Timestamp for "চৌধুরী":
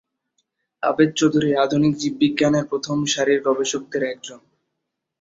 1.15-1.49